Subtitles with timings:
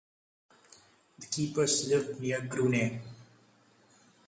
[1.19, 3.01] The keepers lived on nearby Grunay.